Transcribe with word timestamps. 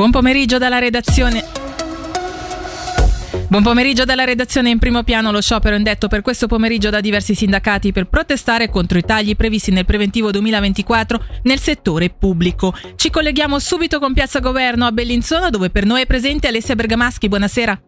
Buon 0.00 0.12
pomeriggio 0.12 0.56
dalla 0.56 0.78
redazione. 0.78 1.44
Buon 3.48 3.62
pomeriggio 3.62 4.06
dalla 4.06 4.24
redazione 4.24 4.70
in 4.70 4.78
primo 4.78 5.02
piano 5.02 5.30
lo 5.30 5.42
sciopero 5.42 5.76
indetto 5.76 6.08
per 6.08 6.22
questo 6.22 6.46
pomeriggio 6.46 6.88
da 6.88 7.02
diversi 7.02 7.34
sindacati 7.34 7.92
per 7.92 8.06
protestare 8.06 8.70
contro 8.70 8.96
i 8.96 9.02
tagli 9.02 9.36
previsti 9.36 9.70
nel 9.72 9.84
preventivo 9.84 10.30
2024 10.30 11.24
nel 11.42 11.58
settore 11.58 12.08
pubblico. 12.08 12.74
Ci 12.96 13.10
colleghiamo 13.10 13.58
subito 13.58 13.98
con 13.98 14.14
Piazza 14.14 14.40
Governo 14.40 14.86
a 14.86 14.92
Bellinzona 14.92 15.50
dove 15.50 15.68
per 15.68 15.84
noi 15.84 16.00
è 16.00 16.06
presente 16.06 16.48
Alessia 16.48 16.76
Bergamaschi. 16.76 17.28
Buonasera. 17.28 17.82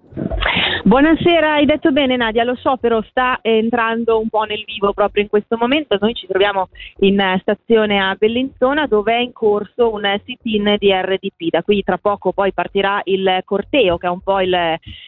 Buonasera, 0.84 1.52
hai 1.52 1.64
detto 1.64 1.92
bene 1.92 2.16
Nadia, 2.16 2.42
lo 2.42 2.56
sciopero 2.56 3.04
sta 3.08 3.38
entrando 3.40 4.18
un 4.18 4.28
po' 4.28 4.42
nel 4.42 4.64
vivo 4.66 4.92
proprio 4.92 5.22
in 5.22 5.28
questo 5.28 5.56
momento, 5.56 5.96
noi 6.00 6.12
ci 6.12 6.26
troviamo 6.26 6.70
in 7.02 7.22
stazione 7.40 8.00
a 8.00 8.16
Bellinzona 8.18 8.88
dove 8.88 9.14
è 9.14 9.20
in 9.20 9.32
corso 9.32 9.92
un 9.92 10.02
sit-in 10.24 10.74
di 10.78 10.92
RDP, 10.92 11.50
da 11.50 11.62
qui 11.62 11.84
tra 11.84 11.98
poco 11.98 12.32
poi 12.32 12.52
partirà 12.52 13.00
il 13.04 13.42
corteo 13.44 13.96
che 13.96 14.08
è 14.08 14.10
un 14.10 14.22
po' 14.22 14.40
il, 14.40 14.52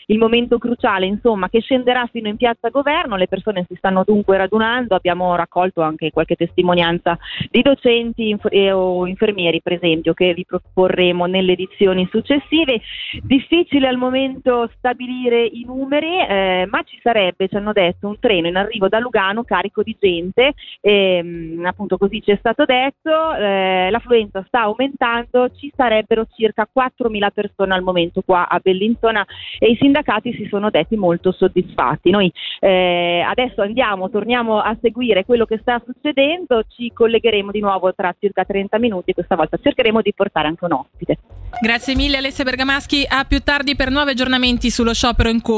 il 0.07 0.17
momento 0.17 0.59
cruciale 0.59 1.07
insomma 1.07 1.49
che 1.49 1.61
scenderà 1.61 2.07
fino 2.07 2.29
in 2.29 2.37
piazza 2.37 2.69
Governo, 2.69 3.17
le 3.17 3.27
persone 3.27 3.67
si 3.69 3.75
stanno 3.75 4.05
dunque 4.07 4.37
radunando, 4.37 4.95
abbiamo 4.95 5.35
raccolto 5.35 5.83
anche 5.83 6.13
qualche 6.13 6.37
testimonianza 6.37 7.19
di 7.51 7.63
docenti 7.63 8.29
inf- 8.29 8.55
o 8.73 9.09
infermieri 9.09 9.61
per 9.61 9.73
esempio 9.73 10.15
che 10.15 10.35
vi 10.35 10.45
proporremo 10.47 11.27
nelle 11.27 11.55
edizioni 11.55 12.07
successive, 12.13 12.81
difficile 13.23 13.89
al 13.89 13.97
momento 13.97 14.71
stabilire 14.77 15.45
i 15.45 15.63
numeri, 15.65 16.21
eh, 16.21 16.67
ma 16.69 16.83
ci 16.83 16.99
sarebbe, 17.03 17.49
ci 17.49 17.57
hanno 17.57 17.73
detto, 17.73 18.07
un 18.07 18.19
treno 18.21 18.47
in 18.47 18.57
arrivo 18.57 18.89
da 18.89 18.99
Lugano 18.99 19.43
carico 19.43 19.83
di 19.83 19.97
gente, 19.99 20.53
ehm, 20.81 21.65
appunto 21.65 21.97
così 21.97 22.23
ci 22.23 22.31
è 22.31 22.37
stato 22.39 22.65
detto, 22.65 23.35
eh, 23.35 23.89
l'affluenza 23.91 24.45
sta 24.47 24.61
aumentando, 24.63 25.51
ci 25.57 25.73
sarebbero 25.75 26.27
circa 26.35 26.69
4.000 26.71 27.31
persone 27.31 27.75
al 27.75 27.83
momento 27.83 28.23
qua 28.23 28.49
a 28.49 28.61
Bellinzona 28.63 29.25
e 29.59 29.71
i 29.71 29.77
sindacati 29.81 30.35
si 30.35 30.47
sono 30.51 30.71
detti 30.71 30.97
molto 30.97 31.33
soddisfatti. 31.33 32.11
Noi 32.11 32.31
eh, 32.61 33.25
adesso 33.27 33.63
andiamo, 33.63 34.11
torniamo 34.11 34.61
a 34.61 34.77
seguire 34.81 35.25
quello 35.25 35.47
che 35.47 35.59
sta 35.59 35.83
succedendo, 35.85 36.65
ci 36.69 36.93
collegheremo 36.93 37.51
di 37.51 37.61
nuovo 37.61 37.95
tra 37.95 38.15
circa 38.19 38.45
30 38.45 38.79
minuti, 38.79 39.15
questa 39.15 39.37
volta 39.37 39.59
cercheremo 39.61 40.03
di 40.03 40.13
portare 40.15 40.49
anche 40.49 40.65
un 40.65 40.73
ospite. 40.73 41.19
Grazie 41.61 41.95
mille 41.95 42.19
Alessia 42.19 42.45
Bergamaschi, 42.45 43.07
a 43.09 43.25
più 43.25 43.41
tardi 43.41 43.77
per 43.77 43.91
nuovi 43.91 44.11
aggiornamenti 44.11 44.71
sullo 44.71 44.93
sciopero 44.93 45.29
in 45.29 45.41
corso 45.41 45.54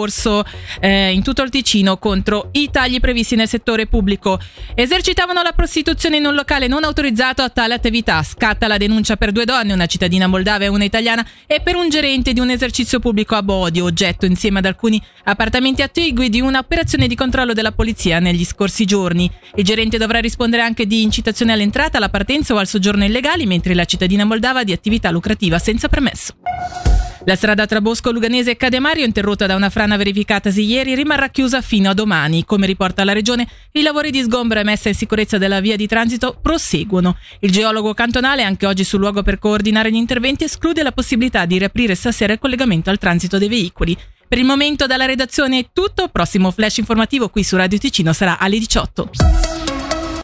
eh, 0.80 1.12
in 1.12 1.22
tutto 1.22 1.42
il 1.42 1.50
Ticino 1.50 1.97
contro 1.97 2.48
i 2.52 2.70
tagli 2.70 3.00
previsti 3.00 3.36
nel 3.36 3.48
settore 3.48 3.86
pubblico. 3.86 4.38
Esercitavano 4.75 5.42
la 5.42 5.53
prostituzione 5.53 6.16
in 6.16 6.27
un 6.27 6.34
locale 6.34 6.66
non 6.66 6.84
autorizzato 6.84 7.42
a 7.42 7.48
tale 7.48 7.75
attività. 7.75 8.22
Scatta 8.22 8.66
la 8.66 8.77
denuncia 8.77 9.16
per 9.16 9.33
due 9.33 9.44
donne, 9.44 9.72
una 9.72 9.86
cittadina 9.86 10.27
moldava 10.27 10.64
e 10.64 10.69
una 10.69 10.84
italiana, 10.84 11.27
e 11.47 11.61
per 11.61 11.77
un 11.77 11.88
gerente 11.88 12.33
di 12.33 12.41
un 12.41 12.50
esercizio 12.50 12.98
pubblico 12.98 13.34
a 13.34 13.42
Bodio, 13.42 13.84
oggetto 13.84 14.27
insieme 14.27 14.58
ad 14.58 14.66
alcuni 14.66 15.00
appartamenti 15.25 15.83
attigui 15.83 16.28
di 16.28 16.41
un'operazione 16.41 17.06
di 17.06 17.14
controllo 17.14 17.53
della 17.53 17.72
polizia 17.72 18.19
negli 18.19 18.44
scorsi 18.44 18.84
giorni. 18.84 19.31
Il 19.55 19.64
gerente 19.64 19.98
dovrà 19.98 20.19
rispondere 20.20 20.62
anche 20.62 20.86
di 20.86 21.03
incitazione 21.03 21.53
all'entrata, 21.53 21.97
alla 21.98 22.08
partenza 22.08 22.55
o 22.55 22.58
al 22.58 22.66
soggiorno 22.66 23.05
illegali, 23.05 23.47
mentre 23.47 23.75
la 23.75 23.84
cittadina 23.84 24.25
moldava 24.25 24.64
di 24.64 24.72
attività 24.72 25.10
lucrativa 25.10 25.58
senza 25.58 25.88
permesso. 25.88 26.34
La 27.28 27.34
strada 27.34 27.66
tra 27.66 27.80
Bosco 27.80 28.12
Luganese 28.12 28.52
e 28.52 28.56
Cademario, 28.56 29.05
interrotta 29.05 29.46
da 29.46 29.56
una 29.56 29.69
frana 29.69 29.96
verificatasi 29.96 30.62
ieri, 30.62 30.94
rimarrà 30.94 31.28
chiusa 31.28 31.60
fino 31.60 31.91
a 31.91 31.92
domani. 31.92 32.44
Come 32.44 32.66
riporta 32.66 33.02
la 33.02 33.12
Regione, 33.12 33.48
i 33.72 33.82
lavori 33.82 34.12
di 34.12 34.22
sgombra 34.22 34.60
e 34.60 34.62
messa 34.62 34.91
in 34.91 34.94
sicurezza 34.94 35.36
della 35.36 35.58
via 35.58 35.74
di 35.74 35.88
transito 35.88 36.38
proseguono. 36.41 37.16
Il 37.41 37.50
geologo 37.50 37.94
cantonale, 37.94 38.44
anche 38.44 38.64
oggi 38.64 38.84
sul 38.84 39.00
luogo 39.00 39.24
per 39.24 39.41
coordinare 39.41 39.91
gli 39.91 39.97
interventi, 39.97 40.44
esclude 40.44 40.84
la 40.84 40.92
possibilità 40.92 41.47
di 41.47 41.58
riaprire 41.58 41.97
stasera 41.97 42.32
il 42.32 42.38
collegamento 42.38 42.91
al 42.91 42.98
transito 42.98 43.38
dei 43.38 43.48
veicoli. 43.48 43.98
Per 44.28 44.38
il 44.38 44.44
momento 44.44 44.87
dalla 44.87 45.04
redazione 45.04 45.58
è 45.58 45.66
tutto, 45.72 46.06
prossimo 46.06 46.53
flash 46.53 46.76
informativo 46.76 47.28
qui 47.28 47.43
su 47.43 47.56
Radio 47.56 47.78
Ticino 47.78 48.12
sarà 48.12 48.38
alle 48.38 48.60
18. 48.60 49.56